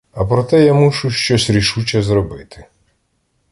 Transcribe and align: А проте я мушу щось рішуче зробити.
А 0.11 0.25
проте 0.25 0.65
я 0.65 0.73
мушу 0.73 1.09
щось 1.11 1.49
рішуче 1.49 2.01
зробити. 2.01 2.65